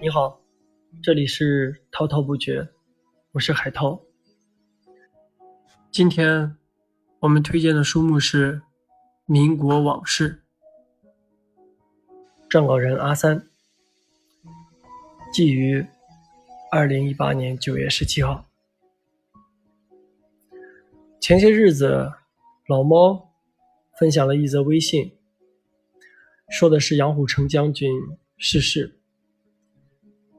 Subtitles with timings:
[0.00, 0.40] 你好，
[1.00, 2.68] 这里是滔滔不绝，
[3.30, 4.00] 我是海涛。
[5.92, 6.56] 今天
[7.20, 8.56] 我们推荐的书目是
[9.26, 10.42] 《民国往事》，
[12.50, 13.46] 撰稿人阿三，
[15.32, 15.86] 寄于
[16.72, 18.44] 二零一八年九月十七号。
[21.20, 22.10] 前些日子，
[22.66, 23.27] 老猫
[23.98, 25.18] 分享了一则微信，
[26.48, 27.90] 说的是杨虎城将军
[28.36, 29.00] 逝世，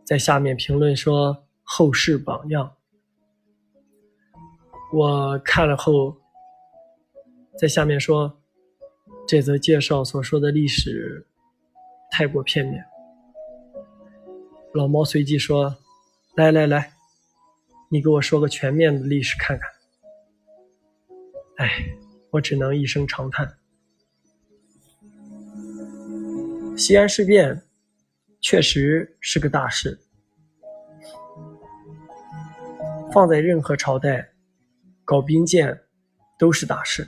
[0.05, 2.75] 在下面评论说后世榜样。
[4.93, 6.17] 我看了后，
[7.57, 8.39] 在下面说，
[9.27, 11.27] 这则介绍所说的历史
[12.09, 12.83] 太过片面。
[14.73, 15.77] 老猫随即说
[16.35, 16.93] ：“来来来，
[17.89, 19.69] 你给我说个全面的历史看看。”
[21.57, 21.67] 哎，
[22.31, 23.57] 我只能一声长叹。
[26.77, 27.61] 西安事变
[28.39, 29.99] 确实是个大事，
[33.11, 34.29] 放在任何朝代，
[35.03, 35.77] 搞兵谏
[36.37, 37.07] 都是大事。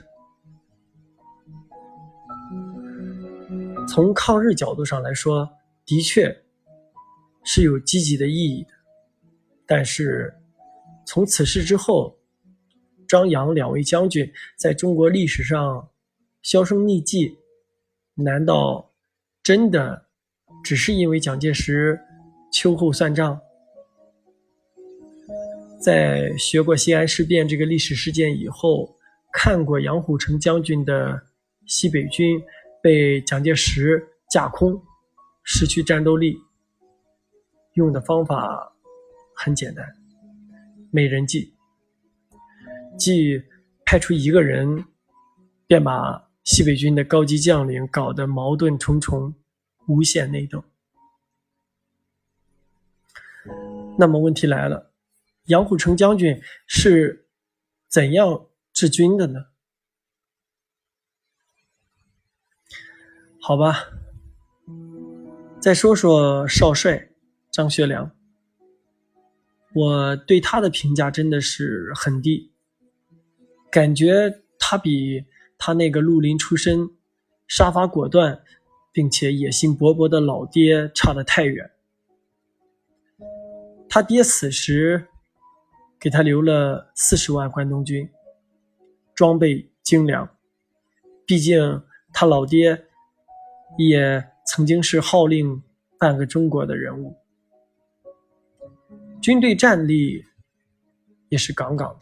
[3.88, 5.48] 从抗日角度上来说，
[5.84, 6.44] 的确
[7.44, 8.70] 是有积极的意义的。
[9.64, 10.34] 但是，
[11.06, 12.18] 从此事之后，
[13.12, 15.86] 张杨两位将军在中国历史上
[16.40, 17.36] 销声匿迹，
[18.14, 18.90] 难道
[19.42, 20.06] 真的
[20.64, 22.00] 只是因为蒋介石
[22.50, 23.38] 秋后算账？
[25.78, 28.96] 在学过西安事变这个历史事件以后，
[29.30, 31.22] 看过杨虎城将军的
[31.66, 32.42] 西北军
[32.82, 34.82] 被蒋介石架空，
[35.42, 36.38] 失去战斗力，
[37.74, 38.72] 用的方法
[39.36, 39.84] 很简单，
[40.90, 41.52] 美人计。
[42.98, 43.42] 即
[43.84, 44.84] 派出一个人，
[45.66, 49.34] 便把西北军的高级将领搞得矛盾重重，
[49.86, 50.64] 无限内斗。
[53.98, 54.92] 那么问题来了，
[55.46, 57.26] 杨虎城将军是
[57.88, 59.46] 怎样治军的呢？
[63.40, 63.88] 好吧，
[65.60, 67.10] 再说说少帅
[67.50, 68.12] 张学良，
[69.74, 72.51] 我对他的评价真的是很低。
[73.72, 75.24] 感觉他比
[75.56, 76.90] 他那个绿林出身、
[77.48, 78.42] 杀伐果断，
[78.92, 81.70] 并且野心勃勃的老爹差得太远。
[83.88, 85.08] 他爹死时
[85.98, 88.06] 给他留了四十万关东军，
[89.14, 90.28] 装备精良。
[91.24, 91.82] 毕竟
[92.12, 92.84] 他老爹
[93.78, 95.62] 也曾经是号令
[95.98, 97.16] 半个中国的人物，
[99.22, 100.22] 军队战力
[101.30, 102.01] 也是杠杠的。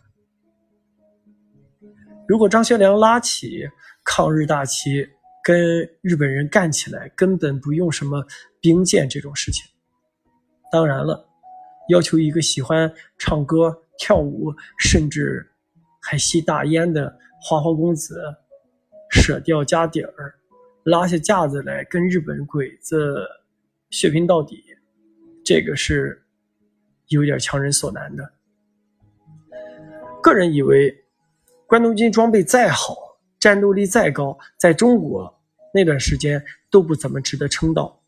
[2.31, 3.69] 如果张学良拉起
[4.05, 5.05] 抗日大旗，
[5.43, 8.25] 跟日本人干起来，根本不用什么
[8.61, 9.69] 兵谏这种事情。
[10.71, 11.29] 当然了，
[11.89, 15.45] 要求一个喜欢唱歌、跳舞，甚至
[16.01, 18.23] 还吸大烟的花花公子
[19.11, 20.33] 舍掉家底儿，
[20.85, 23.27] 拉下架子来跟日本鬼子
[23.91, 24.63] 血拼到底，
[25.45, 26.23] 这个是
[27.09, 28.33] 有点强人所难的。
[30.23, 30.97] 个人以为。
[31.71, 32.97] 关东军装备再好，
[33.39, 35.33] 战斗力再高，在中国
[35.73, 38.03] 那段时间都不怎么值得称道，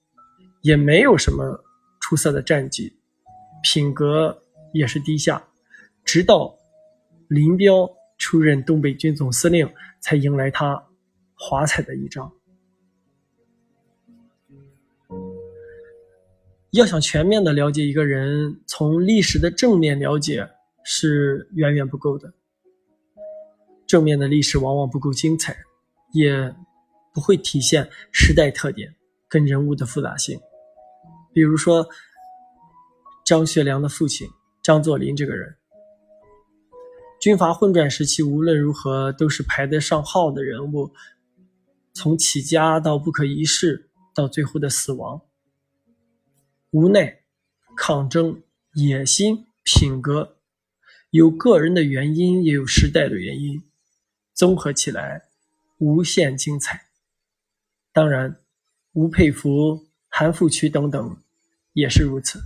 [0.63, 1.63] 也没有什么
[2.01, 2.93] 出色的战绩，
[3.63, 4.37] 品格
[4.73, 5.41] 也是低下。
[6.05, 6.53] 直到
[7.29, 10.85] 林彪出任东北军总司令，才迎来他
[11.37, 12.33] 华彩的一仗。
[16.73, 20.51] 要想全面的了解一个人，从历史的正面了解
[20.83, 22.35] 是远远不够的。
[23.93, 25.55] 正面的历史往往不够精彩，
[26.15, 26.55] 也
[27.13, 28.95] 不会体现时代特点
[29.29, 30.41] 跟人物的复杂性。
[31.35, 31.87] 比如说，
[33.23, 34.27] 张学良的父亲
[34.63, 35.57] 张作霖这个人，
[37.21, 40.91] 军阀混战时期无论如何都是排得上号的人物，
[41.93, 45.21] 从起家到不可一世，到最后的死亡，
[46.71, 47.21] 无奈、
[47.77, 50.39] 抗争、野心、品格，
[51.11, 53.63] 有个人的原因，也有时代的原因。
[54.43, 55.23] 综合起来，
[55.79, 56.87] 无限精彩。
[57.93, 58.41] 当然，
[58.93, 61.17] 吴佩孚、韩复榘等等
[61.75, 62.43] 也是如此。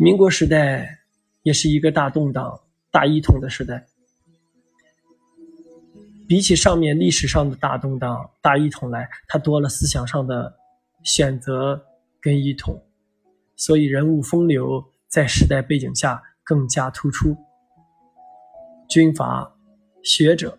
[0.00, 0.98] 民国时代
[1.42, 3.86] 也是一个大动荡、大一统的时代。
[6.26, 10.52] 比起上面历史上的大动荡、大一统来，它多了思想上的
[11.04, 11.80] 选择
[12.20, 12.82] 跟一统，
[13.54, 17.36] 所以人物风流在时代背景下更加突出。
[18.90, 19.56] 军阀
[20.02, 20.58] 学者、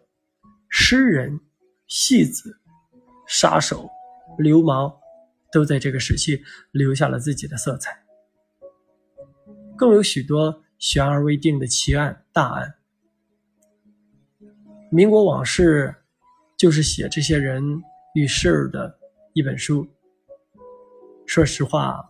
[0.69, 1.37] 诗人、
[1.85, 2.57] 戏子、
[3.27, 3.89] 杀手、
[4.37, 4.89] 流氓，
[5.51, 6.41] 都在这个时期
[6.71, 8.05] 留下了自己的色彩。
[9.75, 12.73] 更有许多悬而未定的奇案大案。
[14.89, 15.93] 民国往事，
[16.55, 17.83] 就是写这些人
[18.13, 18.97] 与事儿的
[19.33, 19.85] 一本书。
[21.25, 22.09] 说实话，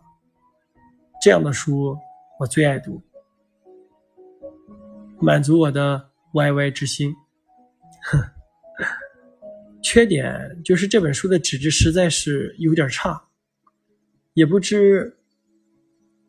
[1.20, 1.98] 这样的书
[2.38, 3.02] 我最爱读，
[5.20, 7.14] 满足我的歪歪之心。
[9.82, 13.22] 缺点就是这本书的纸质实在是有点差，
[14.34, 15.18] 也不知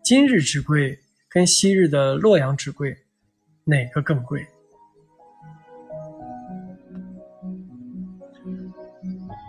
[0.04, 2.98] 今日纸贵跟昔日的洛阳纸贵
[3.64, 4.46] 哪个更贵。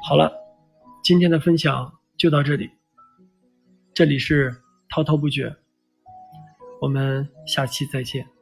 [0.06, 0.32] 好了，
[1.02, 2.70] 今天的分享就到这里。
[3.94, 4.54] 这里是
[4.88, 5.54] 滔滔不绝，
[6.80, 8.33] 我们下期再见。